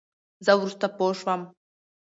زه 0.45 0.51
ورورسته 0.55 0.87
پوشوم. 0.97 1.41